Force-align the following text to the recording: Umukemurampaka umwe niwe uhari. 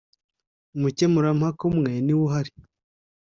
Umukemurampaka 0.75 1.61
umwe 1.71 1.91
niwe 2.03 2.21
uhari. 2.27 2.51